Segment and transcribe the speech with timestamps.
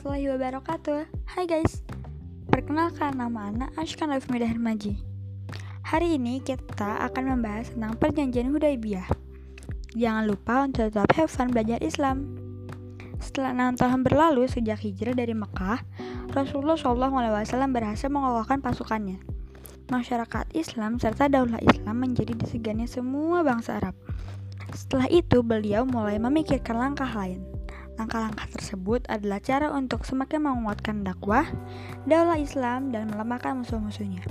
[0.00, 1.00] warahmatullahi wabarakatuh.
[1.28, 1.84] Hai guys
[2.48, 4.96] Perkenalkan nama anak Ashkan Rafmida Hermaji.
[5.84, 9.04] Hari ini kita akan membahas tentang perjanjian Hudaybiyah.
[9.92, 12.32] Jangan lupa untuk tetap have fun belajar Islam.
[13.20, 15.84] Setelah enam tahun berlalu sejak hijrah dari Mekah
[16.32, 19.20] Rasulullah SAW berhasil mengokohkan pasukannya.
[19.92, 23.92] Masyarakat Islam serta daulah Islam menjadi disegani semua bangsa Arab.
[24.72, 27.59] Setelah itu, beliau mulai memikirkan langkah lain.
[28.00, 31.44] Langkah-langkah tersebut adalah cara untuk semakin menguatkan dakwah,
[32.08, 34.24] daulah Islam, dan melemahkan musuh-musuhnya.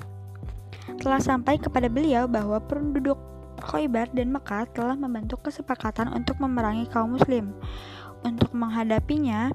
[0.98, 3.22] Telah sampai kepada beliau bahwa penduduk
[3.62, 7.54] Khaybar dan Mekah telah membentuk kesepakatan untuk memerangi kaum muslim.
[8.26, 9.54] Untuk menghadapinya,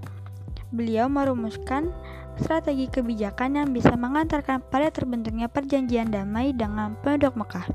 [0.70, 1.90] beliau merumuskan
[2.38, 7.66] strategi kebijakan yang bisa mengantarkan pada terbentuknya perjanjian damai dengan penduduk Mekah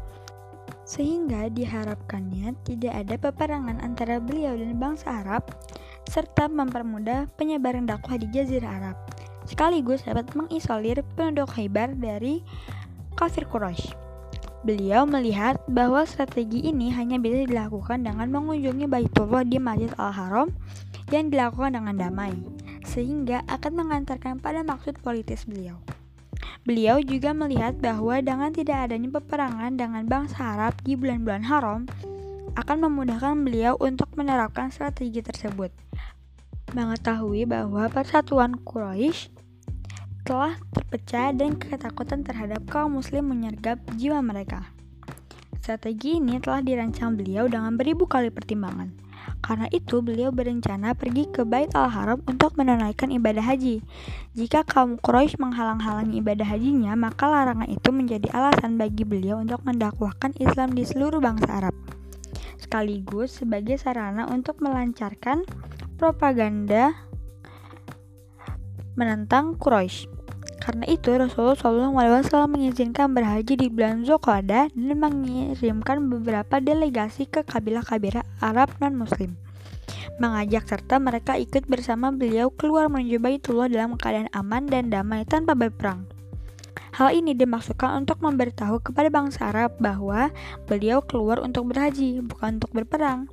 [0.90, 5.46] sehingga diharapkannya tidak ada peperangan antara beliau dan bangsa Arab
[6.10, 8.98] serta mempermudah penyebaran dakwah di Jazirah Arab
[9.50, 12.46] sekaligus dapat mengisolir penduduk Khaybar dari
[13.18, 13.98] kafir Quraisy.
[14.62, 20.52] Beliau melihat bahwa strategi ini hanya bisa dilakukan dengan mengunjungi Baitullah di Masjid Al-Haram
[21.10, 22.36] yang dilakukan dengan damai,
[22.86, 25.80] sehingga akan mengantarkan pada maksud politis beliau.
[26.68, 31.88] Beliau juga melihat bahwa dengan tidak adanya peperangan dengan bangsa Arab di bulan-bulan haram
[32.60, 35.72] akan memudahkan beliau untuk menerapkan strategi tersebut.
[36.76, 39.32] Mengetahui bahwa persatuan Quraisy
[40.28, 44.70] telah terpecah dan ketakutan terhadap kaum muslim menyergap jiwa mereka.
[45.64, 48.92] Strategi ini telah dirancang beliau dengan beribu kali pertimbangan.
[49.40, 53.80] Karena itu, beliau berencana pergi ke Bait al-Haram untuk menunaikan ibadah haji.
[54.36, 60.36] Jika kaum Quraisy menghalang-halangi ibadah hajinya, maka larangan itu menjadi alasan bagi beliau untuk mendakwahkan
[60.38, 61.99] Islam di seluruh bangsa Arab.
[62.60, 65.48] Sekaligus sebagai sarana untuk melancarkan
[65.96, 66.92] propaganda
[69.00, 70.12] menentang Quraisy.
[70.60, 78.28] Karena itu Rasulullah SAW mengizinkan berhaji di bulan Zulqa'dah dan mengirimkan beberapa delegasi ke kabilah-kabilah
[78.44, 79.40] Arab non-Muslim.
[80.20, 85.56] Mengajak serta mereka ikut bersama beliau keluar menuju Baitullah dalam keadaan aman dan damai tanpa
[85.56, 86.19] berperang.
[87.00, 90.36] Hal ini dimaksudkan untuk memberitahu kepada bangsa Arab bahwa
[90.68, 93.32] beliau keluar untuk berhaji, bukan untuk berperang.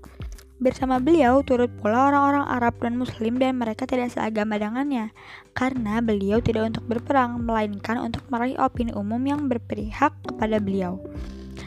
[0.62, 5.10] Bersama beliau turut pula orang-orang Arab dan Muslim dan mereka tidak seagama dengannya,
[5.50, 11.02] karena beliau tidak untuk berperang, melainkan untuk meraih opini umum yang berpihak kepada beliau.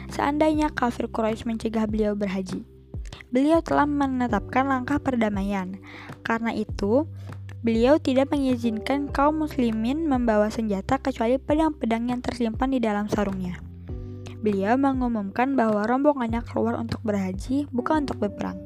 [0.08, 2.64] Seandainya kafir Quraisy mencegah beliau berhaji,
[3.28, 5.76] beliau telah menetapkan langkah perdamaian.
[6.24, 7.04] Karena itu,
[7.60, 13.60] beliau tidak mengizinkan kaum muslimin membawa senjata kecuali pedang-pedang yang tersimpan di dalam sarungnya.
[14.40, 18.56] Beliau mengumumkan bahwa rombongannya keluar untuk berhaji, bukan untuk berperang.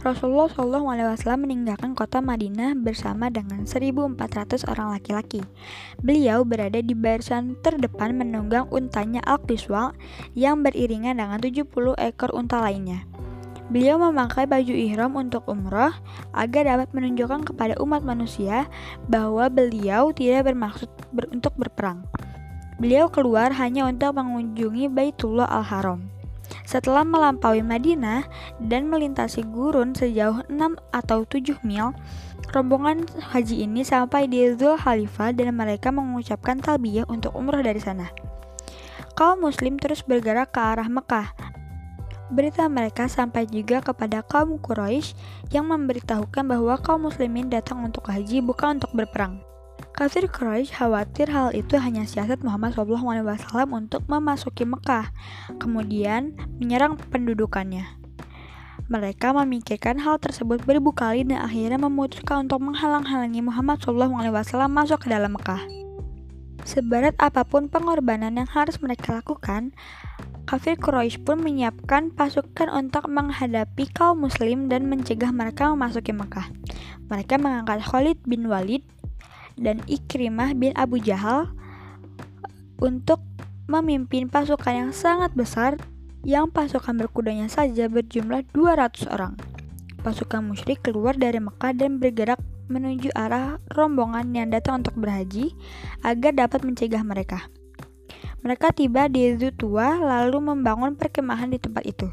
[0.00, 5.44] Rasulullah SAW meninggalkan kota Madinah bersama dengan 1.400 orang laki-laki.
[6.00, 9.92] Beliau berada di barisan terdepan menunggang untanya Al-Qiswa
[10.32, 11.68] yang beriringan dengan 70
[12.00, 13.04] ekor unta lainnya.
[13.70, 15.94] Beliau memakai baju ihram untuk umrah
[16.34, 18.66] agar dapat menunjukkan kepada umat manusia
[19.06, 22.02] bahwa beliau tidak bermaksud ber untuk berperang.
[22.82, 26.02] Beliau keluar hanya untuk mengunjungi Baitullah Al-Haram.
[26.66, 28.26] Setelah melampaui Madinah
[28.58, 31.94] dan melintasi gurun sejauh 6 atau 7 mil,
[32.50, 38.10] rombongan haji ini sampai di Zul Khalifah dan mereka mengucapkan talbiyah untuk umrah dari sana.
[39.14, 41.59] Kaum muslim terus bergerak ke arah Mekah.
[42.30, 45.18] Berita mereka sampai juga kepada kaum Quraisy
[45.50, 49.42] yang memberitahukan bahwa kaum muslimin datang untuk haji bukan untuk berperang.
[49.90, 55.10] Kafir Quraisy khawatir hal itu hanya siasat Muhammad SAW untuk memasuki Mekah,
[55.58, 57.98] kemudian menyerang pendudukannya.
[58.86, 65.08] Mereka memikirkan hal tersebut beribu kali dan akhirnya memutuskan untuk menghalang-halangi Muhammad SAW masuk ke
[65.10, 65.62] dalam Mekah.
[66.66, 69.72] Seberat apa pun pengorbanan yang harus mereka lakukan,
[70.50, 76.50] kafir Quraisy pun menyiapkan pasukan untuk menghadapi kaum muslim dan mencegah mereka memasuki Mekah.
[77.06, 78.82] Mereka mengangkat Khalid bin Walid
[79.54, 81.54] dan Ikrimah bin Abu Jahal
[82.82, 83.22] untuk
[83.70, 85.78] memimpin pasukan yang sangat besar
[86.26, 89.38] yang pasukan berkudanya saja berjumlah 200 orang.
[90.02, 95.54] Pasukan musyrik keluar dari Mekah dan bergerak menuju arah rombongan yang datang untuk berhaji
[96.02, 97.46] agar dapat mencegah mereka.
[98.40, 102.08] Mereka tiba di Zutua lalu membangun perkemahan di tempat itu.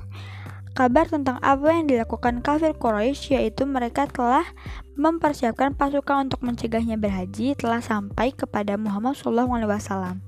[0.77, 4.45] Kabar tentang apa yang dilakukan kafir Quraisy yaitu mereka telah
[4.94, 10.21] mempersiapkan pasukan untuk mencegahnya berhaji telah sampai kepada Muhammad SAW.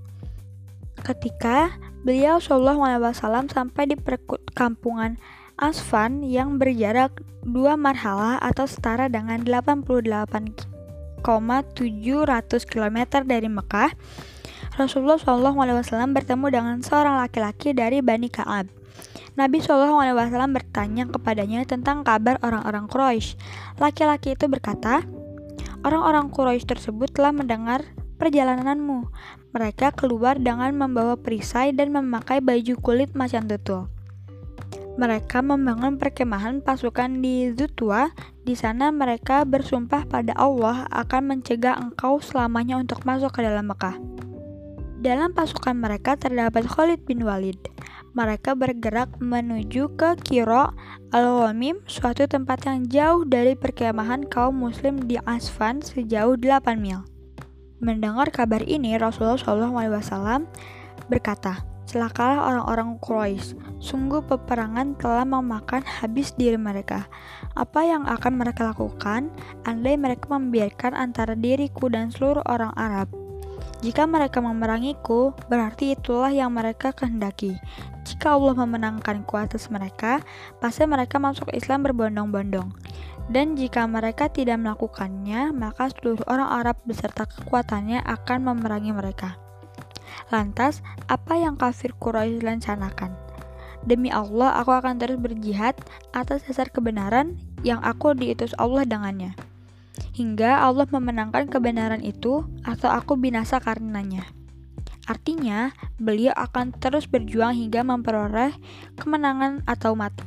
[1.05, 3.13] Ketika beliau SAW
[3.51, 5.21] sampai di perkampungan
[5.59, 10.07] Asfan yang berjarak dua marhalah atau setara dengan 88
[12.63, 13.91] km dari Mekah,
[14.79, 18.71] Rasulullah SAW bertemu dengan seorang laki-laki dari Bani Ka'ab.
[19.35, 19.99] Nabi SAW
[20.55, 23.35] bertanya kepadanya tentang kabar orang-orang Quraisy.
[23.75, 25.03] Laki-laki itu berkata,
[25.79, 27.83] Orang-orang Quraisy tersebut telah mendengar
[28.19, 29.07] perjalananmu.
[29.55, 33.87] Mereka keluar dengan membawa perisai dan memakai baju kulit macan tutul.
[34.99, 38.11] Mereka membangun perkemahan pasukan di Zutwa.
[38.43, 43.95] Di sana mereka bersumpah pada Allah akan mencegah engkau selamanya untuk masuk ke dalam Mekah.
[44.99, 47.55] Dalam pasukan mereka terdapat Khalid bin Walid.
[48.11, 50.75] Mereka bergerak menuju ke Kiro
[51.15, 57.07] Al-Wamim, suatu tempat yang jauh dari perkemahan kaum muslim di Asfan sejauh 8 mil.
[57.79, 60.51] Mendengar kabar ini, Rasulullah SAW
[61.07, 63.55] berkata, Celakalah orang-orang Quraisy.
[63.79, 67.07] Sungguh peperangan telah memakan habis diri mereka.
[67.55, 69.31] Apa yang akan mereka lakukan
[69.63, 73.18] andai mereka membiarkan antara diriku dan seluruh orang Arab?
[73.79, 77.55] Jika mereka memerangiku, berarti itulah yang mereka kehendaki.
[78.03, 80.19] Jika Allah memenangkan atas mereka,
[80.59, 82.75] pasti mereka masuk Islam berbondong-bondong.
[83.31, 89.39] Dan jika mereka tidak melakukannya, maka seluruh orang Arab beserta kekuatannya akan memerangi mereka.
[90.27, 93.15] Lantas, apa yang kafir Quraisy lancanakan?
[93.87, 95.79] Demi Allah, aku akan terus berjihad
[96.11, 99.48] atas dasar kebenaran yang aku diutus Allah dengannya
[100.15, 104.27] hingga Allah memenangkan kebenaran itu atau aku binasa karenanya.
[105.09, 108.53] Artinya, beliau akan terus berjuang hingga memperoleh
[108.93, 110.21] kemenangan atau mati.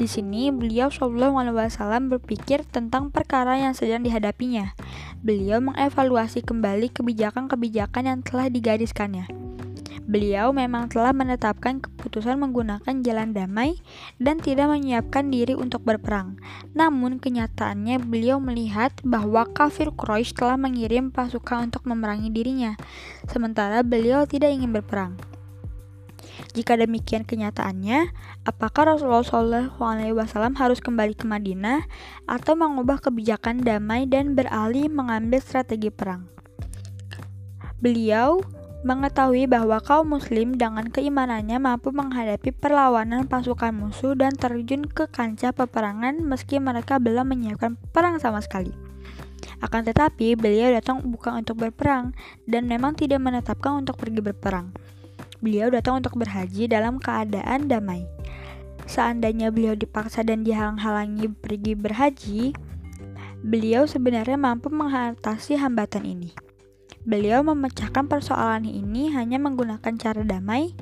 [0.00, 4.72] Di sini, beliau Shallallahu Alaihi Wasallam berpikir tentang perkara yang sedang dihadapinya.
[5.20, 9.28] Beliau mengevaluasi kembali kebijakan-kebijakan yang telah digariskannya.
[10.10, 13.78] Beliau memang telah menetapkan keputusan menggunakan jalan damai
[14.18, 16.34] dan tidak menyiapkan diri untuk berperang.
[16.74, 22.74] Namun kenyataannya beliau melihat bahwa kafir Quraisy telah mengirim pasukan untuk memerangi dirinya,
[23.30, 25.14] sementara beliau tidak ingin berperang.
[26.58, 28.10] Jika demikian kenyataannya,
[28.42, 31.86] apakah Rasulullah SAW harus kembali ke Madinah
[32.26, 36.26] atau mengubah kebijakan damai dan beralih mengambil strategi perang?
[37.78, 38.42] Beliau
[38.80, 45.52] mengetahui bahwa kaum muslim dengan keimanannya mampu menghadapi perlawanan pasukan musuh dan terjun ke kancah
[45.52, 48.72] peperangan meski mereka belum menyiapkan perang sama sekali.
[49.60, 52.16] Akan tetapi, beliau datang bukan untuk berperang
[52.48, 54.72] dan memang tidak menetapkan untuk pergi berperang.
[55.44, 58.08] Beliau datang untuk berhaji dalam keadaan damai.
[58.88, 62.42] Seandainya beliau dipaksa dan dihalang-halangi pergi berhaji,
[63.44, 66.49] beliau sebenarnya mampu mengatasi hambatan ini.
[67.00, 70.76] Beliau memecahkan persoalan ini hanya menggunakan cara damai,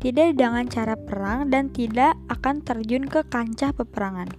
[0.00, 4.32] tidak dengan cara perang, dan tidak akan terjun ke kancah peperangan.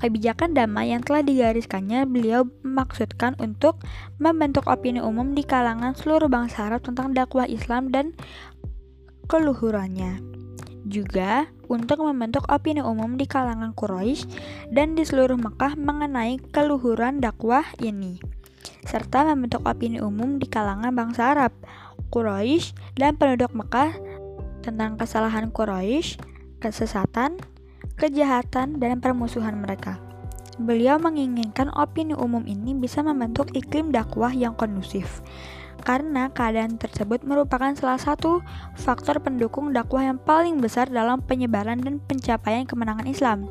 [0.00, 3.84] Kebijakan damai yang telah digariskannya beliau maksudkan untuk
[4.16, 8.16] membentuk opini umum di kalangan seluruh bangsa Arab tentang dakwah Islam dan
[9.28, 10.24] keluhurannya.
[10.88, 14.24] Juga untuk membentuk opini umum di kalangan Quraisy
[14.72, 18.39] dan di seluruh Mekah mengenai keluhuran dakwah ini
[18.84, 21.52] serta membentuk opini umum di kalangan bangsa Arab,
[22.10, 23.92] Quraisy, dan penduduk Mekah
[24.60, 26.20] tentang kesalahan Quraisy,
[26.60, 27.40] kesesatan,
[27.96, 30.00] kejahatan, dan permusuhan mereka.
[30.60, 35.24] Beliau menginginkan opini umum ini bisa membentuk iklim dakwah yang kondusif,
[35.80, 38.44] karena keadaan tersebut merupakan salah satu
[38.76, 43.48] faktor pendukung dakwah yang paling besar dalam penyebaran dan pencapaian kemenangan Islam.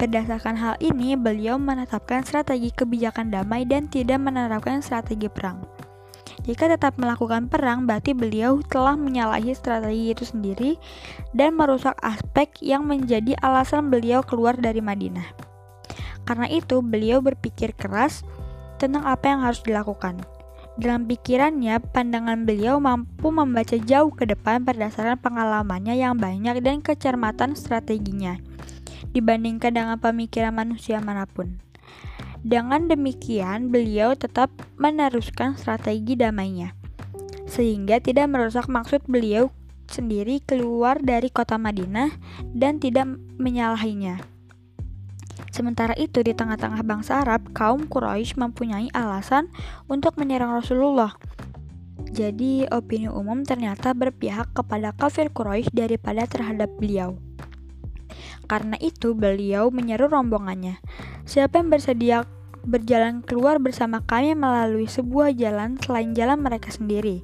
[0.00, 5.60] Berdasarkan hal ini, beliau menetapkan strategi kebijakan damai dan tidak menerapkan strategi perang.
[6.48, 10.80] Jika tetap melakukan perang, berarti beliau telah menyalahi strategi itu sendiri
[11.36, 15.36] dan merusak aspek yang menjadi alasan beliau keluar dari Madinah.
[16.24, 18.24] Karena itu, beliau berpikir keras
[18.80, 20.16] tentang apa yang harus dilakukan.
[20.80, 27.52] Dalam pikirannya, pandangan beliau mampu membaca jauh ke depan berdasarkan pengalamannya yang banyak dan kecermatan
[27.52, 28.40] strateginya
[29.12, 31.58] dibandingkan dengan pemikiran manusia mana pun.
[32.40, 34.48] Dengan demikian, beliau tetap
[34.80, 36.72] meneruskan strategi damainya,
[37.44, 39.52] sehingga tidak merusak maksud beliau
[39.90, 42.14] sendiri keluar dari kota Madinah
[42.56, 44.22] dan tidak menyalahinya.
[45.50, 49.50] Sementara itu, di tengah-tengah bangsa Arab, kaum Quraisy mempunyai alasan
[49.90, 51.18] untuk menyerang Rasulullah.
[52.14, 57.18] Jadi, opini umum ternyata berpihak kepada kafir Quraisy daripada terhadap beliau.
[58.46, 60.82] Karena itu, beliau menyeru rombongannya,
[61.24, 62.26] "Siapa yang bersedia
[62.60, 67.22] berjalan keluar bersama kami melalui sebuah jalan selain jalan mereka sendiri?"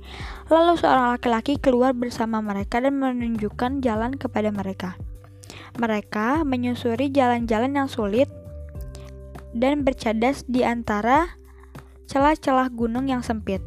[0.48, 4.94] Lalu seorang laki-laki keluar bersama mereka dan menunjukkan jalan kepada mereka.
[5.76, 8.32] Mereka menyusuri jalan-jalan yang sulit
[9.56, 11.36] dan bercadas di antara
[12.06, 13.60] celah-celah gunung yang sempit.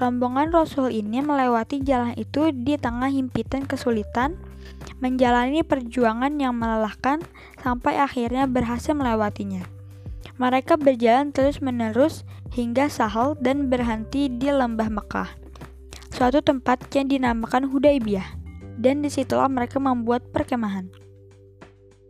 [0.00, 4.34] Rombongan Rasul ini melewati jalan itu di tengah himpitan kesulitan,
[5.02, 7.18] menjalani perjuangan yang melelahkan
[7.58, 9.66] sampai akhirnya berhasil melewatinya.
[10.38, 12.22] Mereka berjalan terus-menerus
[12.54, 15.30] hingga Sahel dan berhenti di lembah Mekah,
[16.14, 18.38] suatu tempat yang dinamakan Hudaybiyah,
[18.78, 20.86] dan di situlah mereka membuat perkemahan.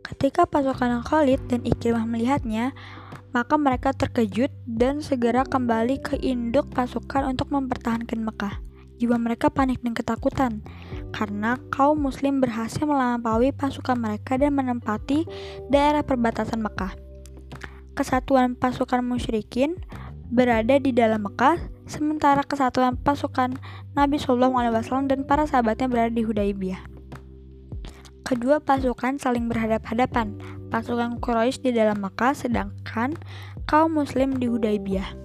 [0.05, 2.77] Ketika pasukan Khalid dan Ikrimah melihatnya,
[3.33, 8.72] maka mereka terkejut dan segera kembali ke induk pasukan untuk mempertahankan Mekah.
[9.01, 10.61] Jiwa mereka panik dan ketakutan
[11.13, 15.25] karena kaum muslim berhasil melampaui pasukan mereka dan menempati
[15.69, 16.97] daerah perbatasan Mekah.
[17.93, 19.77] Kesatuan pasukan musyrikin
[20.33, 23.53] berada di dalam Mekah, sementara kesatuan pasukan
[23.93, 26.81] Nabi Shallallahu Alaihi Wasallam dan para sahabatnya berada di Hudaybiyah.
[28.25, 30.41] Kedua pasukan saling berhadap-hadapan,
[30.73, 33.13] pasukan Quraisy di dalam Makkah sedangkan
[33.69, 35.22] kaum muslim di Hudaybiyah.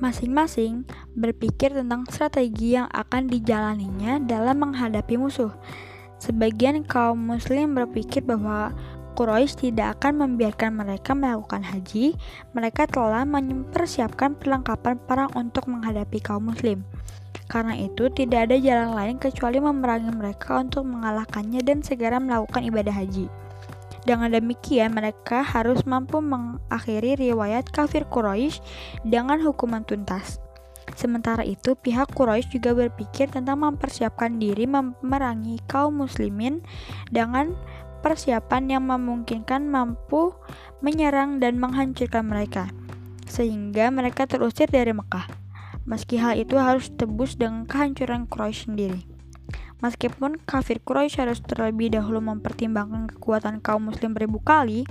[0.00, 5.52] Masing-masing berpikir tentang strategi yang akan dijalaninya dalam menghadapi musuh.
[6.16, 8.72] Sebagian kaum muslim berpikir bahwa
[9.12, 12.16] Quraisy tidak akan membiarkan mereka melakukan haji,
[12.56, 16.80] mereka telah mempersiapkan perlengkapan perang untuk menghadapi kaum muslim.
[17.50, 22.94] Karena itu, tidak ada jalan lain kecuali memerangi mereka untuk mengalahkannya dan segera melakukan ibadah
[22.96, 23.28] haji.
[24.08, 28.64] Dengan demikian, mereka harus mampu mengakhiri riwayat kafir Quraisy
[29.04, 30.40] dengan hukuman tuntas.
[30.96, 36.64] Sementara itu, pihak Quraisy juga berpikir tentang mempersiapkan diri memerangi kaum muslimin
[37.12, 37.54] dengan
[38.00, 40.32] persiapan yang memungkinkan mampu
[40.80, 42.72] menyerang dan menghancurkan mereka,
[43.28, 45.40] sehingga mereka terusir dari Mekah
[45.90, 49.09] meski hal itu harus tebus dengan kehancuran Quraisy sendiri.
[49.80, 54.84] Meskipun kafir Quraisy harus terlebih dahulu mempertimbangkan kekuatan kaum muslim beribu kali,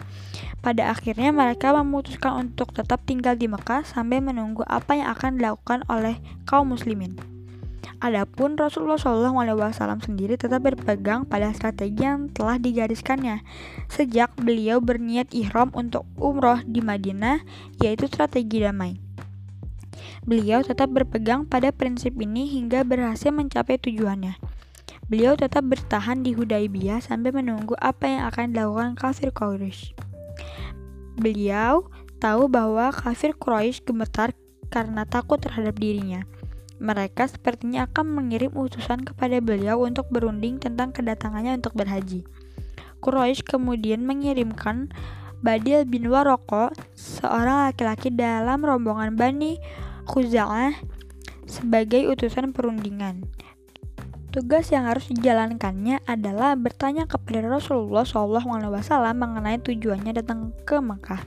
[0.66, 5.86] pada akhirnya mereka memutuskan untuk tetap tinggal di Mekah sambil menunggu apa yang akan dilakukan
[5.88, 6.18] oleh
[6.50, 7.14] kaum muslimin.
[8.00, 13.44] Adapun Rasulullah SAW sendiri tetap berpegang pada strategi yang telah digariskannya
[13.92, 17.44] sejak beliau berniat ihram untuk umroh di Madinah,
[17.84, 19.04] yaitu strategi damai.
[20.24, 24.40] Beliau tetap berpegang pada prinsip ini hingga berhasil mencapai tujuannya.
[25.10, 29.98] Beliau tetap bertahan di Hudaybiyah sambil menunggu apa yang akan dilakukan kafir Quraisy.
[31.18, 31.90] Beliau
[32.22, 34.38] tahu bahwa kafir Quraisy gemetar
[34.70, 36.30] karena takut terhadap dirinya.
[36.78, 42.24] Mereka sepertinya akan mengirim utusan kepada beliau untuk berunding tentang kedatangannya untuk berhaji.
[43.02, 44.94] Quraisy kemudian mengirimkan
[45.42, 49.58] Badil bin Waroko, seorang laki-laki dalam rombongan Bani
[50.06, 50.78] Khuza'ah
[51.50, 53.26] sebagai utusan perundingan.
[54.30, 58.78] Tugas yang harus dijalankannya adalah bertanya kepada Rasulullah SAW
[59.18, 61.26] mengenai tujuannya datang ke Mekah.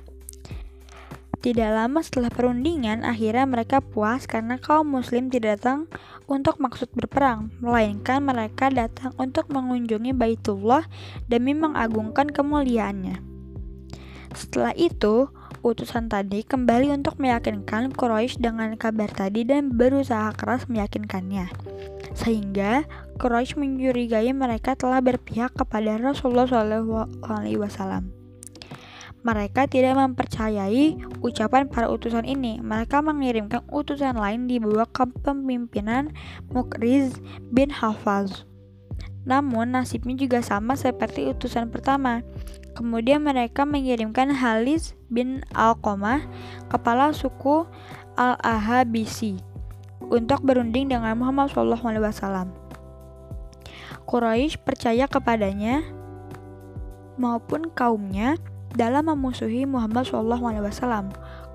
[1.42, 5.90] Tidak lama setelah perundingan, akhirnya mereka puas karena kaum muslim tidak datang
[6.30, 10.87] untuk maksud berperang, melainkan mereka datang untuk mengunjungi Baitullah
[11.26, 13.18] demi mengagungkan kemuliaannya.
[14.30, 15.26] Setelah itu,
[15.62, 21.47] utusan tadi kembali untuk meyakinkan Quraisy dengan kabar tadi dan berusaha keras meyakinkannya.
[22.19, 22.83] Sehingga
[23.23, 28.02] Quraisy mencurigai mereka telah berpihak kepada Rasulullah SAW.
[29.23, 32.59] Mereka tidak mempercayai ucapan para utusan ini.
[32.59, 36.11] Mereka mengirimkan utusan lain di bawah kepemimpinan
[36.50, 37.14] Mukriz
[37.54, 38.42] bin Hafaz.
[39.23, 42.26] Namun nasibnya juga sama seperti utusan pertama.
[42.73, 46.25] Kemudian mereka mengirimkan Halis bin Al-Qamah,
[46.73, 47.69] kepala suku
[48.17, 49.37] Al-Ahabisi,
[50.09, 52.49] untuk berunding dengan Muhammad SAW.
[54.09, 55.85] Quraisy percaya kepadanya
[57.21, 58.41] maupun kaumnya
[58.73, 61.12] dalam memusuhi Muhammad SAW.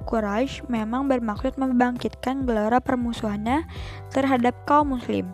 [0.08, 3.68] Quraisy memang bermaksud membangkitkan gelora permusuhannya
[4.14, 5.28] terhadap kaum muslim.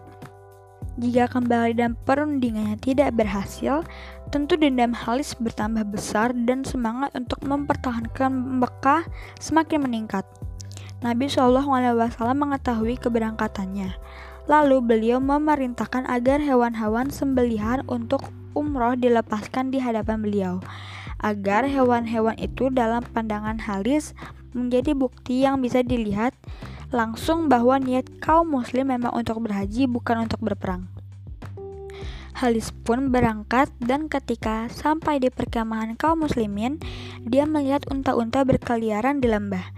[0.94, 3.82] Jika kembali dan perundingannya tidak berhasil,
[4.30, 8.30] tentu dendam Halis bertambah besar dan semangat untuk mempertahankan
[8.62, 9.02] Mekah
[9.42, 10.22] semakin meningkat.
[11.02, 13.90] Nabi Shallallahu Alaihi Wasallam mengetahui keberangkatannya.
[14.46, 20.54] Lalu beliau memerintahkan agar hewan-hewan sembelihan untuk umroh dilepaskan di hadapan beliau,
[21.26, 24.14] agar hewan-hewan itu dalam pandangan Halis
[24.54, 26.38] menjadi bukti yang bisa dilihat
[26.94, 30.86] langsung bahwa niat kaum muslim memang untuk berhaji bukan untuk berperang.
[32.38, 36.78] Halis pun berangkat dan ketika sampai di perkemahan kaum muslimin,
[37.26, 39.74] dia melihat unta-unta berkeliaran di lembah.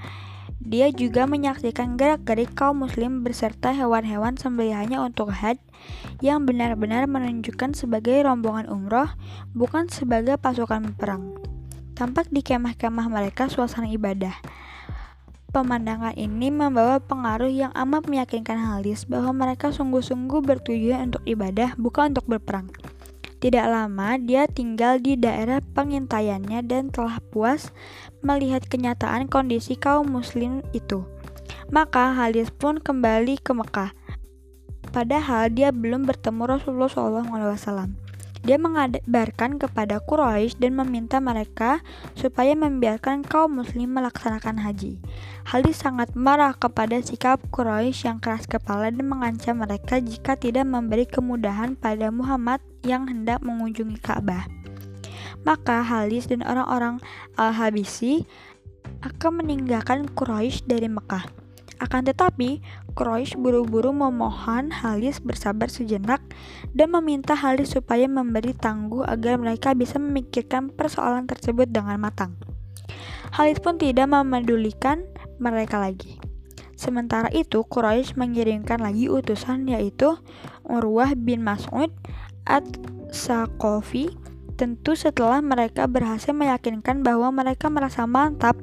[0.66, 5.62] Dia juga menyaksikan gerak-gerik kaum muslim beserta hewan-hewan sembelihannya untuk had
[6.26, 9.14] yang benar-benar menunjukkan sebagai rombongan umroh,
[9.54, 11.38] bukan sebagai pasukan perang.
[11.96, 14.36] tampak di kemah-kemah mereka suasana ibadah.
[15.56, 22.12] Pemandangan ini membawa pengaruh yang amat meyakinkan Halis bahwa mereka sungguh-sungguh bertujuan untuk ibadah, bukan
[22.12, 22.68] untuk berperang.
[23.40, 27.72] Tidak lama, dia tinggal di daerah pengintaiannya dan telah puas
[28.20, 31.08] melihat kenyataan kondisi kaum muslim itu.
[31.72, 33.96] Maka Halis pun kembali ke Mekah.
[34.92, 38.05] Padahal dia belum bertemu Rasulullah SAW.
[38.46, 41.82] Dia mengabarkan kepada Quraisy dan meminta mereka
[42.14, 45.02] supaya membiarkan kaum muslim melaksanakan haji.
[45.50, 51.10] Halis sangat marah kepada sikap Quraisy yang keras kepala dan mengancam mereka jika tidak memberi
[51.10, 54.46] kemudahan pada Muhammad yang hendak mengunjungi Ka'bah.
[55.42, 57.02] Maka Halis dan orang-orang
[57.42, 58.30] Al-Habisi
[59.02, 61.45] akan meninggalkan Quraisy dari Mekah.
[61.78, 62.64] Akan tetapi,
[62.96, 66.24] Quraisy buru-buru memohon Halis bersabar sejenak
[66.72, 72.40] dan meminta Halis supaya memberi tangguh agar mereka bisa memikirkan persoalan tersebut dengan matang.
[73.36, 75.04] Halis pun tidak memedulikan
[75.44, 76.16] mereka lagi.
[76.76, 80.16] Sementara itu, Quraisy mengirimkan lagi utusan yaitu
[80.64, 81.92] Urwah bin Mas'ud
[82.48, 84.16] at-Saqafi
[84.56, 88.56] tentu setelah mereka berhasil meyakinkan bahwa mereka merasa mantap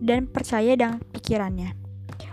[0.00, 1.89] dan percaya dengan pikirannya.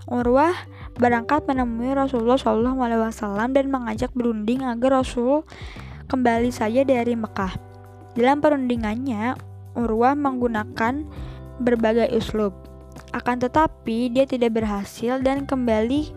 [0.08, 0.56] Urwah
[0.96, 5.44] berangkat menemui Rasulullah SAW dan mengajak berunding agar Rasul
[6.08, 7.60] kembali saja dari Mekah.
[8.16, 9.36] Dalam perundingannya,
[9.78, 11.06] Urwah menggunakan
[11.62, 12.56] berbagai uslub.
[13.14, 16.10] Akan tetapi, dia tidak berhasil dan kembali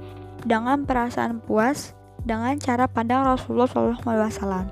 [0.48, 1.92] dengan perasaan puas
[2.24, 4.64] dengan cara pandang Rasulullah SAW.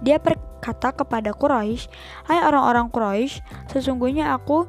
[0.00, 1.90] Dia berkata kepada Quraisy,
[2.30, 4.64] "Hai orang-orang Quraisy, sesungguhnya aku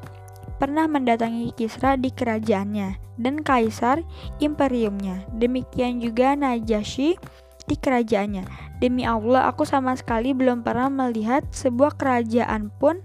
[0.64, 4.00] pernah mendatangi Kisra di kerajaannya dan kaisar
[4.40, 5.28] imperiumnya.
[5.36, 7.20] Demikian juga Najasyi
[7.68, 8.48] di kerajaannya.
[8.80, 13.04] Demi Allah, aku sama sekali belum pernah melihat sebuah kerajaan pun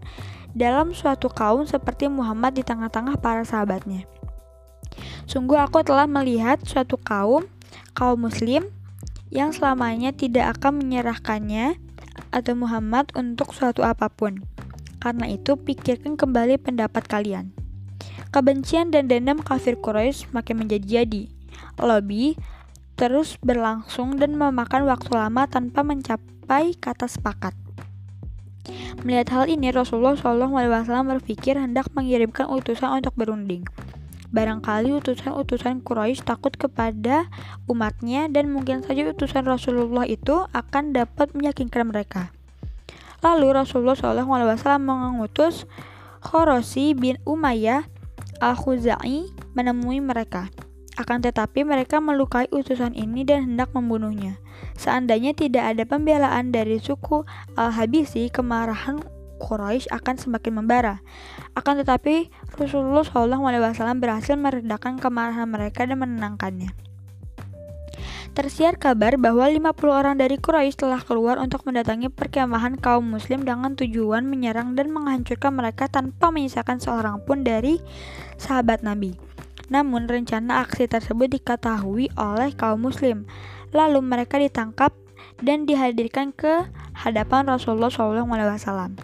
[0.56, 4.08] dalam suatu kaum seperti Muhammad di tengah-tengah para sahabatnya.
[5.28, 7.43] Sungguh aku telah melihat suatu kaum,
[7.91, 8.72] kaum muslim,
[9.36, 11.76] yang selamanya tidak akan menyerahkannya
[12.32, 14.48] atau Muhammad untuk suatu apa pun.
[14.99, 17.55] Karena itu, pikirkan kembali pendapat kalian.
[18.29, 21.31] Kebencian dan dendam kafir Quraisy makin menjadi-jadi.
[21.81, 22.38] Lobby
[22.99, 27.55] terus berlangsung dan memakan waktu lama tanpa mencapai kata sepakat.
[29.01, 33.63] Melihat hal ini, Rasulullah SAW berpikir hendak mengirimkan utusan untuk berunding.
[34.29, 37.25] Barangkali utusan-utusan Quraisy takut kepada
[37.65, 42.29] umatnya dan mungkin saja utusan Rasulullah itu akan dapat meyakinkan mereka.
[43.19, 45.67] Lalu Rasulullah SAW mengutus
[46.19, 47.88] Khorosi bin Umayyah
[48.39, 50.47] al-Khuzai menemui mereka.
[50.99, 54.36] Akan tetapi mereka melukai utusan ini dan hendak membunuhnya.
[54.75, 57.23] Seandainya tidak ada pembelaan dari suku
[57.55, 58.99] Al-Habisi, kemarahan
[59.39, 60.99] Quraisy akan semakin membara.
[61.55, 62.27] Akan tetapi
[62.60, 66.88] Rasulullah SAW berhasil meredakan kemarahan mereka dan menenangkannya.
[68.39, 73.75] Tersiar kabar bahwa 50 orang dari Quraisy telah keluar untuk mendatangi perkemahan kaum muslim dengan
[73.75, 77.84] tujuan menyerang dan menghancurkan mereka tanpa menyisakan seorang pun dari
[78.39, 79.19] sahabat Nabi.
[79.67, 83.28] Namun rencana aksi tersebut diketahui oleh kaum muslim.
[83.75, 84.95] Lalu mereka ditangkap
[85.43, 86.63] dan dihadirkan ke
[86.95, 88.95] hadapan Rasulullah SAW.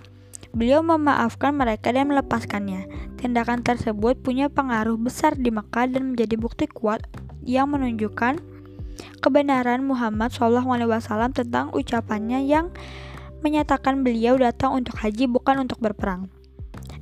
[0.56, 2.88] Beliau memaafkan mereka dan melepaskannya.
[3.20, 7.04] Tindakan tersebut punya pengaruh besar di Mekah dan menjadi bukti kuat
[7.44, 8.55] yang menunjukkan
[9.20, 12.72] kebenaran Muhammad SAW tentang ucapannya yang
[13.46, 16.30] menyatakan beliau datang untuk haji bukan untuk berperang.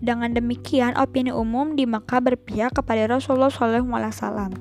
[0.04, 4.52] Dengan demikian, opini umum di Makkah berpihak kepada Rasulullah SAW.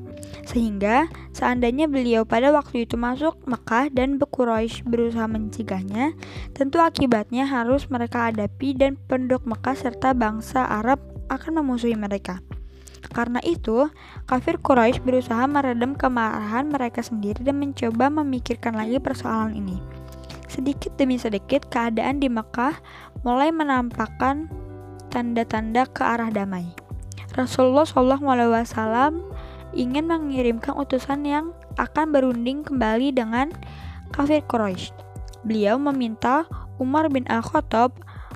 [0.47, 6.15] Sehingga, seandainya beliau pada waktu itu masuk Makkah dan Quraisy berusaha mencegahnya,
[6.55, 12.39] tentu akibatnya harus mereka hadapi dan penduduk Makkah serta bangsa Arab akan memusuhi mereka.
[13.13, 13.93] Karena itu,
[14.25, 19.77] kafir Quraisy berusaha meredam kemarahan mereka sendiri dan mencoba memikirkan lagi persoalan ini.
[20.49, 22.81] Sedikit demi sedikit, keadaan di Mekah
[23.25, 24.49] mulai menampakkan
[25.13, 26.73] tanda-tanda ke arah damai.
[27.37, 29.17] Rasulullah SAW
[29.73, 33.53] ingin mengirimkan utusan yang akan berunding kembali dengan
[34.13, 34.93] kafir Quraisy.
[35.45, 36.45] Beliau meminta
[36.77, 37.93] Umar bin Al-Khattab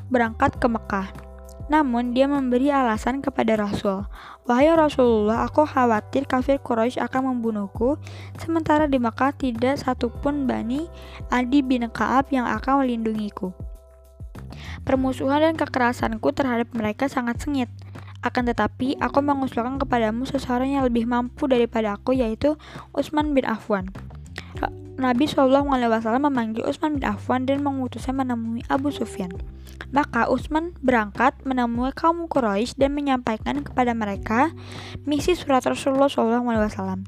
[0.09, 1.26] berangkat ke Mekah.
[1.67, 4.07] Namun dia memberi alasan kepada Rasul,
[4.47, 7.99] Wahai Rasulullah, aku khawatir kafir Quraisy akan membunuhku,
[8.39, 10.87] sementara di Makkah tidak satupun Bani
[11.35, 13.51] Adi bin Ka'ab yang akan melindungiku.
[14.87, 17.67] Permusuhan dan kekerasanku terhadap mereka sangat sengit.
[18.23, 22.55] Akan tetapi, aku mengusulkan kepadamu seseorang yang lebih mampu daripada aku, yaitu
[22.95, 23.91] Utsman bin Affan.
[24.97, 29.29] Nabi Shallallahu Alaihi Wasallam memanggil Utsman bin Affan dan mengutusnya menemui Abu Sufyan.
[29.93, 34.57] Maka Utsman berangkat menemui kaum Quraisy dan menyampaikan kepada mereka
[35.05, 37.01] misi surat Rasulullah Shallallahu Alaihi Wasallam.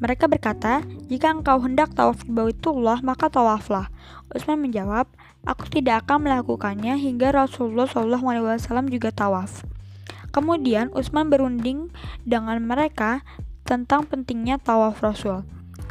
[0.00, 3.88] Mereka berkata, jika engkau hendak tawaf di Baitullah, maka tawaflah.
[4.32, 5.08] Utsman menjawab,
[5.44, 9.64] aku tidak akan melakukannya hingga Rasulullah Shallallahu Alaihi Wasallam juga tawaf.
[10.32, 11.88] Kemudian Utsman berunding
[12.24, 13.24] dengan mereka
[13.64, 15.44] tentang pentingnya tawaf Rasul.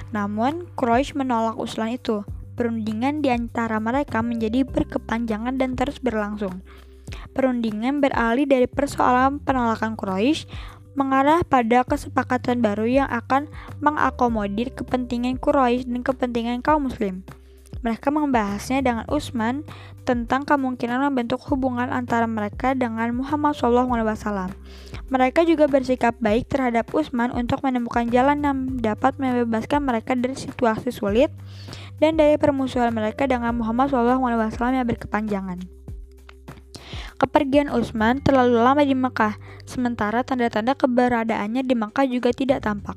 [0.10, 2.26] Namun, Quraisy menolak usulan itu.
[2.58, 6.60] Perundingan di antara mereka menjadi berkepanjangan dan terus berlangsung.
[7.32, 10.50] Perundingan beralih dari persoalan penolakan Quraisy
[10.98, 13.48] mengarah pada kesepakatan baru yang akan
[13.80, 17.24] mengakomodir kepentingan Quraisy dan kepentingan kaum muslim.
[17.80, 19.64] Mereka membahasnya dengan Utsman
[20.04, 24.52] tentang kemungkinan membentuk hubungan antara mereka dengan Muhammad SAW.
[25.08, 30.92] Mereka juga bersikap baik terhadap Utsman untuk menemukan jalan yang dapat membebaskan mereka dari situasi
[30.92, 31.32] sulit
[32.04, 35.80] dan dari permusuhan mereka dengan Muhammad SAW yang berkepanjangan.
[37.20, 39.36] Kepergian Utsman terlalu lama di Mekah,
[39.68, 42.96] sementara tanda-tanda keberadaannya di Mekah juga tidak tampak.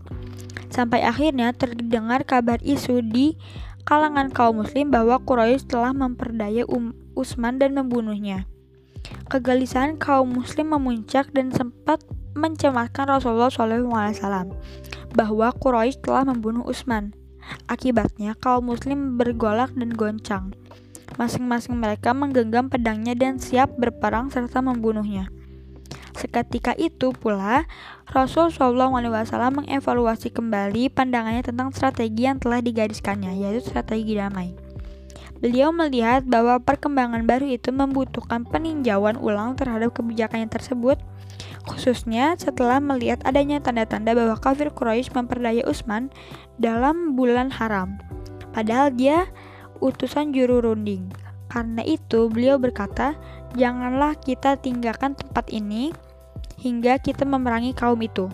[0.71, 3.35] Sampai akhirnya terdengar kabar isu di
[3.83, 8.49] kalangan kaum muslim bahwa Quraisy telah memperdaya um Utsman dan membunuhnya.
[9.29, 12.01] Kegelisahan kaum muslim memuncak dan sempat
[12.33, 14.57] mencemaskan Rasulullah SAW
[15.13, 17.13] bahwa Quraisy telah membunuh Utsman.
[17.67, 20.55] Akibatnya kaum muslim bergolak dan goncang.
[21.21, 25.29] Masing-masing mereka menggenggam pedangnya dan siap berperang serta membunuhnya.
[26.13, 27.65] Seketika itu pula,
[28.13, 34.53] Rasul Shallallahu Alaihi Wasallam mengevaluasi kembali pandangannya tentang strategi yang telah digariskannya, yaitu strategi damai.
[35.43, 41.03] Beliau melihat bahwa perkembangan baru itu membutuhkan peninjauan ulang terhadap kebijakannya tersebut,
[41.67, 46.15] khususnya setelah melihat adanya tanda-tanda bahwa kafir Quraisy memperdaya Utsman
[46.63, 47.99] dalam bulan haram.
[48.55, 49.27] Padahal dia
[49.83, 51.11] utusan juru runding.
[51.51, 53.19] Karena itu, beliau berkata,
[53.53, 55.93] Janganlah kita tinggalkan tempat ini
[56.57, 58.33] hingga kita memerangi kaum itu.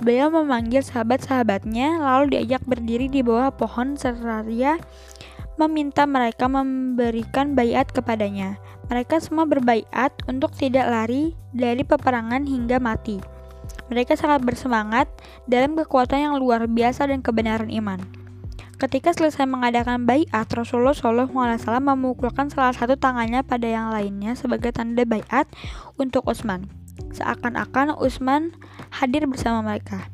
[0.00, 4.80] Beliau memanggil sahabat-sahabatnya, lalu diajak berdiri di bawah pohon seraya
[5.60, 8.56] meminta mereka memberikan bayat kepadanya.
[8.88, 13.20] Mereka semua berbaiat untuk tidak lari dari peperangan hingga mati.
[13.92, 15.06] Mereka sangat bersemangat
[15.44, 18.19] dalam kekuatan yang luar biasa dan kebenaran iman.
[18.80, 25.04] Ketika selesai mengadakan bayat, Rasulullah SAW memukulkan salah satu tangannya pada yang lainnya sebagai tanda
[25.04, 25.44] bayat
[26.00, 26.64] untuk Utsman.
[27.12, 28.56] Seakan-akan Utsman
[28.88, 30.08] hadir bersama mereka.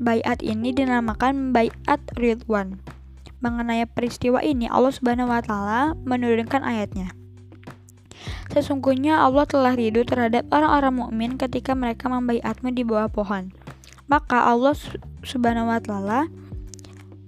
[0.00, 2.80] Bayat ini dinamakan Bayat Ridwan.
[3.44, 7.12] Mengenai peristiwa ini, Allah Subhanahu wa taala menurunkan ayatnya.
[8.48, 13.52] Sesungguhnya Allah telah ridho terhadap orang-orang mukmin ketika mereka membayatmu di bawah pohon.
[14.08, 14.72] Maka Allah
[15.20, 16.32] Subhanahu wa taala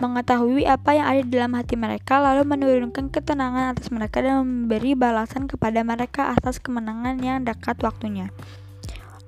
[0.00, 5.46] mengetahui apa yang ada dalam hati mereka, lalu menurunkan ketenangan atas mereka dan memberi balasan
[5.46, 8.32] kepada mereka atas kemenangan yang dekat waktunya.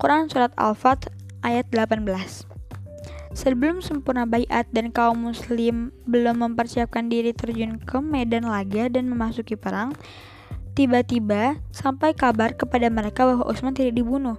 [0.01, 1.13] Quran Surat Al-Fat
[1.45, 2.03] ayat 18
[3.33, 9.57] Sebelum sempurna bayat dan kaum muslim belum mempersiapkan diri terjun ke medan laga dan memasuki
[9.57, 9.97] perang,
[10.77, 14.37] tiba-tiba sampai kabar kepada mereka bahwa Utsman tidak dibunuh.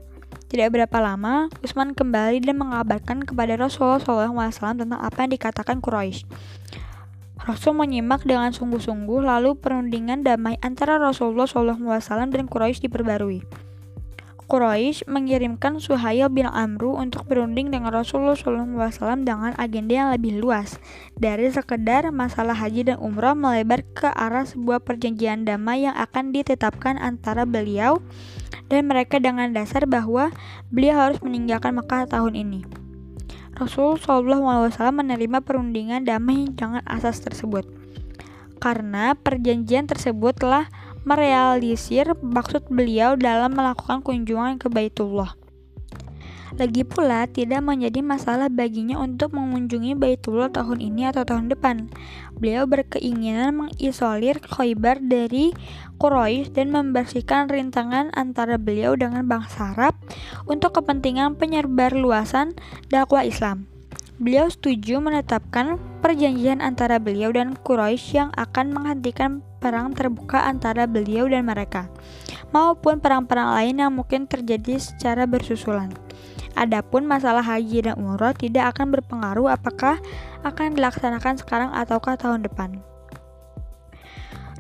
[0.54, 6.30] Tidak berapa lama, Utsman kembali dan mengabarkan kepada Rasulullah SAW tentang apa yang dikatakan Quraisy.
[7.42, 13.42] Rasul menyimak dengan sungguh-sungguh, lalu perundingan damai antara Rasulullah SAW dan Quraisy diperbarui.
[14.48, 20.78] Quraisy mengirimkan Suhail bin Amru untuk berunding dengan Rasulullah SAW dengan agenda yang lebih luas
[21.16, 27.00] dari sekedar masalah haji dan umrah melebar ke arah sebuah perjanjian damai yang akan ditetapkan
[27.00, 28.04] antara beliau
[28.68, 30.32] dan mereka dengan dasar bahwa
[30.74, 32.84] beliau harus meninggalkan Mekah tahun ini.
[33.54, 37.70] Rasul SAW menerima perundingan damai dengan asas tersebut.
[38.58, 40.72] Karena perjanjian tersebut telah
[41.04, 45.36] merealisir maksud beliau dalam melakukan kunjungan ke Baitullah.
[46.54, 51.90] Lagi pula, tidak menjadi masalah baginya untuk mengunjungi Baitullah tahun ini atau tahun depan.
[52.38, 55.50] Beliau berkeinginan mengisolir Khaybar dari
[55.98, 59.98] Quraisy dan membersihkan rintangan antara beliau dengan bangsa Arab
[60.46, 62.54] untuk kepentingan penyebarluasan
[62.94, 63.66] dakwah Islam.
[64.22, 71.32] Beliau setuju menetapkan perjanjian antara beliau dan Quraisy yang akan menghentikan perang terbuka antara beliau
[71.32, 71.88] dan mereka,
[72.52, 75.96] maupun perang-perang lain yang mungkin terjadi secara bersusulan.
[76.60, 79.98] Adapun masalah haji dan umroh tidak akan berpengaruh apakah
[80.44, 82.84] akan dilaksanakan sekarang ataukah tahun depan.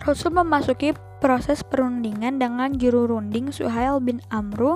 [0.07, 4.75] Rasul memasuki proses perundingan dengan juru runding Suhail bin Amru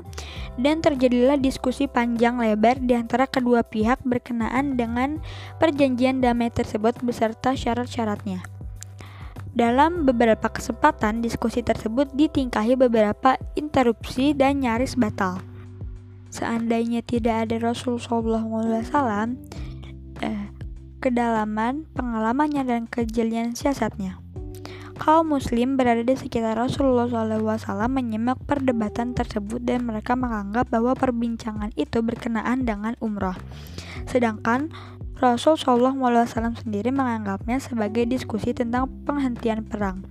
[0.55, 5.19] dan terjadilah diskusi panjang lebar di antara kedua pihak berkenaan dengan
[5.59, 8.47] perjanjian damai tersebut beserta syarat-syaratnya.
[9.51, 15.43] Dalam beberapa kesempatan, diskusi tersebut ditingkahi beberapa interupsi dan nyaris batal.
[16.31, 19.35] Seandainya tidak ada Rasul SAW,
[20.23, 20.47] eh,
[21.03, 24.26] kedalaman pengalamannya dan kejelian siasatnya.
[24.97, 31.69] Kaum muslim berada di sekitar Rasulullah SAW menyimak perdebatan tersebut dan mereka menganggap bahwa perbincangan
[31.77, 33.37] itu berkenaan dengan umrah.
[34.09, 34.73] Sedangkan
[35.17, 40.05] Rasul Shallallahu Alaihi Wasallam sendiri menganggapnya sebagai diskusi tentang penghentian perang.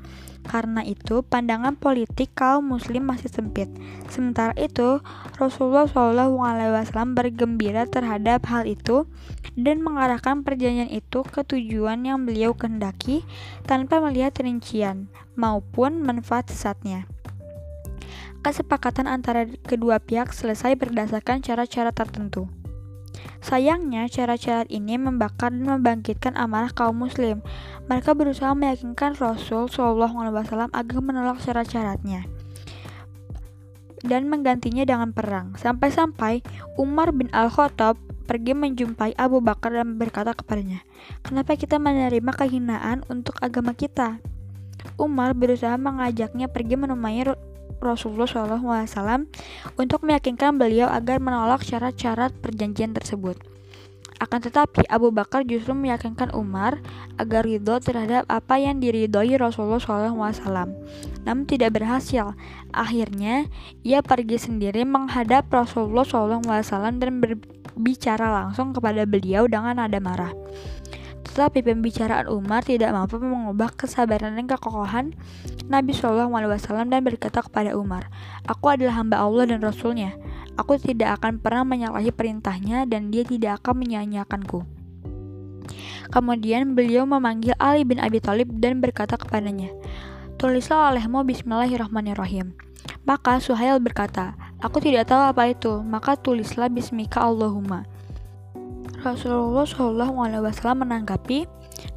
[0.47, 3.67] Karena itu, pandangan politik kaum muslim masih sempit.
[4.07, 5.03] Sementara itu,
[5.43, 9.11] Rasulullah Wasallam bergembira terhadap hal itu
[9.59, 13.27] dan mengarahkan perjanjian itu ke tujuan yang beliau kehendaki
[13.67, 17.11] tanpa melihat rincian maupun manfaat sesatnya.
[18.47, 22.47] Kesepakatan antara kedua pihak selesai berdasarkan cara-cara tertentu.
[23.41, 27.45] Sayangnya, cara-cara ini membakar dan membangkitkan amarah kaum muslim.
[27.87, 30.11] Mereka berusaha meyakinkan Rasul SAW
[30.73, 32.27] agar menolak syarat-syaratnya
[34.07, 35.59] dan menggantinya dengan perang.
[35.59, 36.41] Sampai-sampai
[36.79, 40.83] Umar bin Al-Khattab pergi menjumpai Abu Bakar dan berkata kepadanya,
[41.27, 44.23] "Kenapa kita menerima kehinaan untuk agama kita?"
[44.97, 47.27] Umar berusaha mengajaknya pergi menemui
[47.81, 49.29] Rasulullah SAW
[49.77, 53.37] untuk meyakinkan beliau agar menolak syarat-syarat perjanjian tersebut.
[54.17, 56.81] Akan tetapi Abu Bakar justru meyakinkan Umar
[57.21, 60.73] agar ridho terhadap apa yang diridhoi Rasulullah SAW.
[61.29, 62.33] Namun tidak berhasil.
[62.73, 63.45] Akhirnya
[63.85, 70.33] ia pergi sendiri menghadap Rasulullah SAW dan berbicara langsung kepada beliau dengan nada marah.
[71.37, 75.13] Tetapi pembicaraan Umar tidak mampu mengubah kesabaran dan kekokohan
[75.69, 78.09] Nabi Shallallahu Alaihi Wasallam dan berkata kepada Umar,
[78.49, 80.17] Aku adalah hamba Allah dan Rasulnya.
[80.57, 84.65] Aku tidak akan pernah menyalahi perintahnya dan dia tidak akan menyanyiakanku.
[86.09, 89.69] Kemudian beliau memanggil Ali bin Abi Thalib dan berkata kepadanya,
[90.41, 92.57] Tulislah olehmu Bismillahirrahmanirrahim.
[93.05, 97.85] Maka Suhail berkata, Aku tidak tahu apa itu, maka tulislah Bismika Allahumma.
[99.07, 101.47] Rasulullah Shallallahu Alaihi Wasallam menanggapi,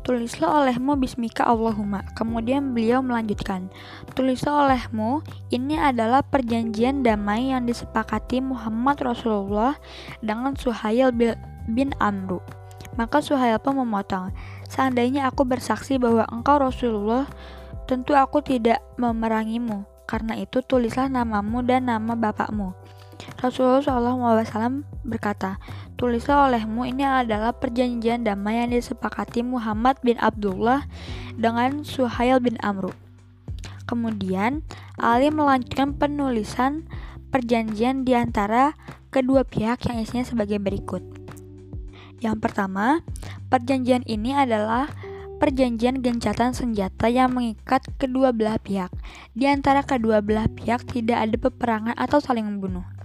[0.06, 2.06] tulislah olehmu Bismika Allahumma.
[2.14, 3.74] Kemudian beliau melanjutkan,
[4.14, 9.74] tulislah olehmu ini adalah perjanjian damai yang disepakati Muhammad Rasulullah
[10.22, 11.10] dengan Suhail
[11.66, 12.46] bin Amru.
[12.94, 14.30] Maka Suhail pun memotong,
[14.70, 17.26] seandainya aku bersaksi bahwa engkau Rasulullah,
[17.90, 19.82] tentu aku tidak memerangimu.
[20.06, 22.78] Karena itu tulislah namamu dan nama bapakmu.
[23.42, 25.60] Rasulullah SAW berkata,
[26.00, 30.88] Tulislah olehmu ini adalah perjanjian damai yang disepakati Muhammad bin Abdullah
[31.36, 32.96] dengan Suhail bin Amru.
[33.84, 34.64] Kemudian,
[34.96, 36.88] Ali melanjutkan penulisan
[37.36, 38.80] perjanjian di antara
[39.12, 41.04] kedua pihak yang isinya sebagai berikut.
[42.24, 43.04] Yang pertama,
[43.52, 44.88] perjanjian ini adalah
[45.44, 48.88] perjanjian gencatan senjata yang mengikat kedua belah pihak.
[49.36, 52.99] Di antara kedua belah pihak tidak ada peperangan atau saling membunuh.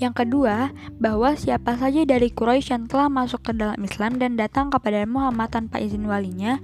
[0.00, 4.72] Yang kedua, bahwa siapa saja dari Quraisy yang telah masuk ke dalam Islam dan datang
[4.72, 6.58] kepada Muhammad tanpa izin walinya,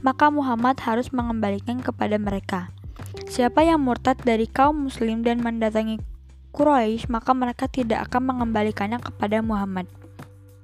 [0.00, 2.72] maka Muhammad harus mengembalikan kepada mereka.
[3.30, 6.02] Siapa yang murtad dari kaum muslim dan mendatangi
[6.50, 9.86] Quraisy, maka mereka tidak akan mengembalikannya kepada Muhammad.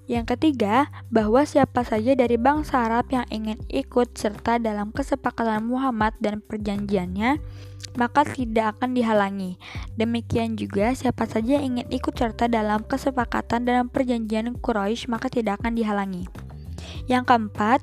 [0.06, 6.14] Yang ketiga, bahwa siapa saja dari bangsa Arab yang ingin ikut serta dalam kesepakatan Muhammad
[6.22, 7.42] dan perjanjiannya,
[7.96, 9.60] maka tidak akan dihalangi.
[9.96, 15.60] Demikian juga siapa saja yang ingin ikut serta dalam kesepakatan dalam perjanjian Quraisy, maka tidak
[15.60, 16.24] akan dihalangi.
[17.10, 17.80] Yang keempat,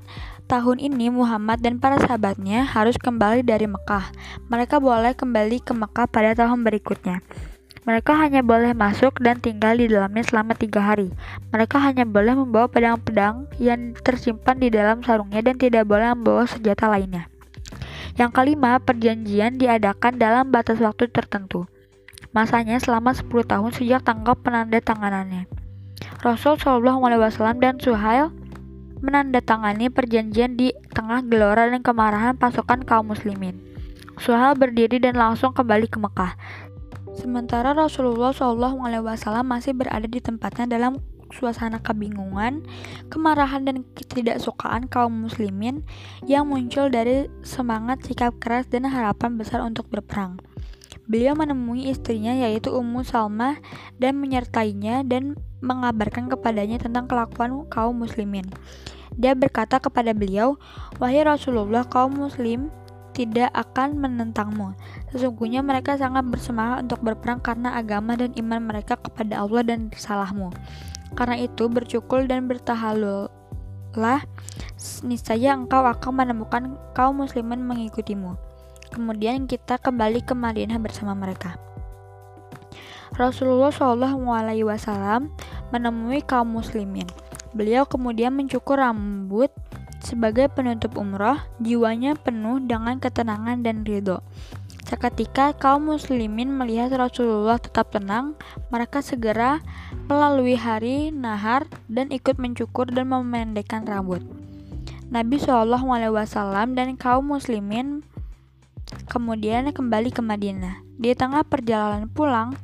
[0.48, 4.14] tahun ini Muhammad dan para sahabatnya harus kembali dari Mekah.
[4.48, 7.20] Mereka boleh kembali ke Mekah pada tahun berikutnya.
[7.84, 11.12] Mereka hanya boleh masuk dan tinggal di dalamnya selama tiga hari.
[11.52, 16.88] Mereka hanya boleh membawa pedang-pedang yang tersimpan di dalam sarungnya dan tidak boleh membawa senjata
[16.88, 17.28] lainnya.
[18.14, 21.66] Yang kelima, perjanjian diadakan dalam batas waktu tertentu.
[22.30, 25.50] Masanya selama 10 tahun sejak tanggal penanda tanganannya.
[26.22, 28.30] Rasul Shallallahu Alaihi Wasallam dan Suhail
[29.04, 33.60] menandatangani perjanjian di tengah gelora dan kemarahan pasukan kaum muslimin.
[34.22, 36.34] Suhail berdiri dan langsung kembali ke Mekah.
[37.14, 40.98] Sementara Rasulullah SAW masih berada di tempatnya dalam
[41.34, 42.62] suasana kebingungan,
[43.10, 45.82] kemarahan dan ketidaksukaan kaum muslimin
[46.30, 50.38] yang muncul dari semangat sikap keras dan harapan besar untuk berperang.
[51.04, 53.60] Beliau menemui istrinya yaitu Ummu Salmah
[54.00, 58.48] dan menyertainya dan mengabarkan kepadanya tentang kelakuan kaum muslimin.
[59.20, 60.56] Dia berkata kepada beliau,
[60.98, 62.72] "Wahai Rasulullah, kaum muslim
[63.14, 64.74] tidak akan menentangmu.
[65.14, 70.50] Sesungguhnya mereka sangat bersemangat untuk berperang karena agama dan iman mereka kepada Allah dan salahmu.
[71.14, 74.22] Karena itu bercukul dan bertahalullah
[75.06, 76.64] niscaya engkau akan menemukan
[76.98, 78.36] kaum muslimin mengikutimu.
[78.94, 81.58] Kemudian kita kembali ke Madinah bersama mereka.
[83.14, 85.30] Rasulullah Shallallahu Alaihi Wasallam
[85.70, 87.06] menemui kaum muslimin.
[87.54, 89.54] Beliau kemudian mencukur rambut
[90.02, 94.20] sebagai penutup umroh, jiwanya penuh dengan ketenangan dan ridho.
[94.84, 98.36] Seketika kaum muslimin melihat Rasulullah tetap tenang,
[98.68, 99.64] mereka segera
[100.12, 104.20] melalui hari nahar dan ikut mencukur dan memendekkan rambut.
[105.08, 108.04] Nabi Shallallahu Alaihi Wasallam dan kaum muslimin
[109.08, 110.84] kemudian kembali ke Madinah.
[111.00, 112.60] Di tengah perjalanan pulang,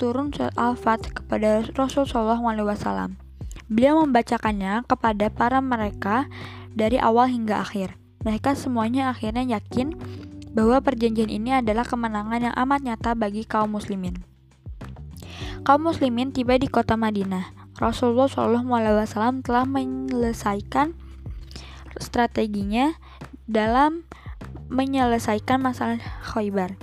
[0.00, 3.20] turun surat Al-Fat kepada Rasul Shallallahu Alaihi Wasallam.
[3.68, 6.32] Beliau membacakannya kepada para mereka
[6.72, 7.92] dari awal hingga akhir.
[8.24, 9.98] Mereka semuanya akhirnya yakin
[10.52, 14.20] bahwa perjanjian ini adalah kemenangan yang amat nyata bagi kaum muslimin.
[15.64, 17.74] Kaum muslimin tiba di kota Madinah.
[17.80, 20.94] Rasulullah Shallallahu Alaihi Wasallam telah menyelesaikan
[21.98, 22.94] strateginya
[23.48, 24.04] dalam
[24.68, 26.76] menyelesaikan masalah Khaybar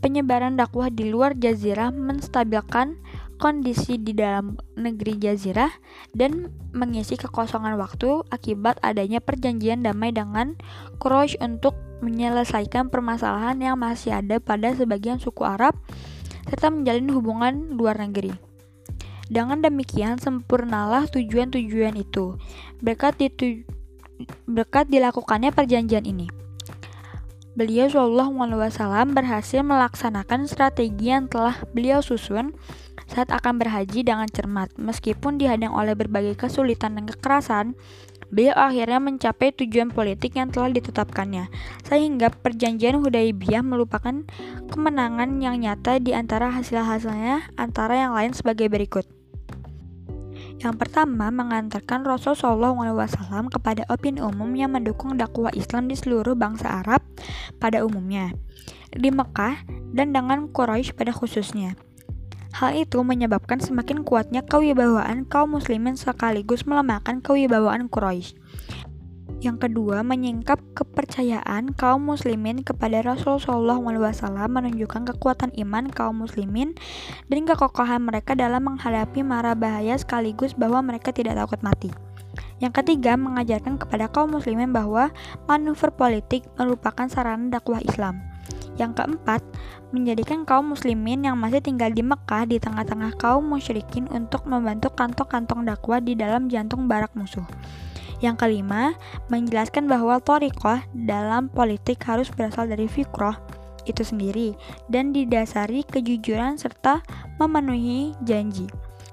[0.00, 2.96] penyebaran dakwah di luar jazirah menstabilkan
[3.40, 5.72] kondisi di dalam negeri jazirah
[6.12, 10.60] dan mengisi kekosongan waktu akibat adanya perjanjian damai dengan
[11.00, 11.72] Quraisy untuk
[12.04, 15.72] menyelesaikan permasalahan yang masih ada pada sebagian suku Arab
[16.52, 18.36] serta menjalin hubungan luar negeri.
[19.32, 22.36] Dengan demikian sempurnalah tujuan-tujuan itu.
[22.84, 23.16] Berkat,
[24.44, 26.28] berkat dilakukannya perjanjian ini
[27.60, 32.54] beliau Shallallahu Alaihi Wasallam berhasil melaksanakan strategi yang telah beliau susun
[33.10, 34.70] saat akan berhaji dengan cermat.
[34.78, 37.74] Meskipun dihadang oleh berbagai kesulitan dan kekerasan,
[38.30, 41.50] beliau akhirnya mencapai tujuan politik yang telah ditetapkannya,
[41.82, 44.22] sehingga perjanjian Hudaybiyah merupakan
[44.70, 49.04] kemenangan yang nyata di antara hasil-hasilnya antara yang lain sebagai berikut.
[50.60, 56.84] Yang pertama, mengantarkan Rasul Wasallam kepada opini umum yang mendukung dakwah Islam di seluruh bangsa
[56.84, 57.00] Arab
[57.56, 58.36] pada umumnya,
[58.92, 59.64] di Mekah
[59.96, 61.80] dan dengan Quraisy pada khususnya.
[62.50, 68.34] Hal itu menyebabkan semakin kuatnya kewibawaan kaum muslimin sekaligus melemahkan kewibawaan Quraisy.
[69.40, 76.76] Yang kedua, menyingkap kepercayaan kaum muslimin kepada Rasul Shallallahu menunjukkan kekuatan iman kaum muslimin
[77.32, 81.88] dan kekokohan mereka dalam menghadapi mara bahaya sekaligus bahwa mereka tidak takut mati.
[82.60, 85.08] Yang ketiga, mengajarkan kepada kaum muslimin bahwa
[85.48, 88.29] manuver politik merupakan sarana dakwah Islam.
[88.80, 89.44] Yang keempat,
[89.92, 95.68] menjadikan kaum muslimin yang masih tinggal di Mekah di tengah-tengah kaum musyrikin untuk membantu kantong-kantong
[95.68, 97.44] dakwah di dalam jantung barak musuh.
[98.24, 98.96] Yang kelima,
[99.28, 103.36] menjelaskan bahwa torikoh dalam politik harus berasal dari fikroh
[103.88, 104.56] itu sendiri
[104.92, 107.00] dan didasari kejujuran serta
[107.40, 108.68] memenuhi janji.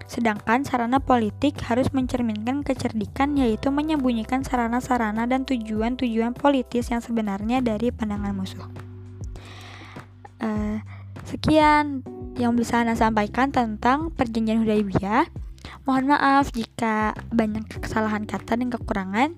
[0.08, 7.92] Sedangkan sarana politik harus mencerminkan kecerdikan yaitu menyembunyikan sarana-sarana dan tujuan-tujuan politis yang sebenarnya dari
[7.92, 8.68] pandangan musuh.
[10.38, 10.80] Uh,
[11.26, 12.06] sekian
[12.38, 15.28] yang bisa Anda sampaikan tentang perjanjian Hudaybiyah.
[15.84, 19.30] Mohon maaf jika banyak kesalahan kata dan kekurangan.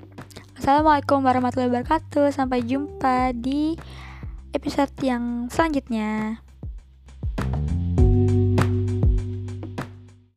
[0.59, 2.35] Assalamualaikum warahmatullahi wabarakatuh.
[2.35, 3.79] Sampai jumpa di
[4.51, 6.43] episode yang selanjutnya.